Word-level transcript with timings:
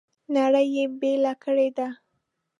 نړۍ 0.35 0.67
یې 0.75 0.85
بېله 0.99 1.33
کړې 1.43 1.69
ده. 1.77 1.87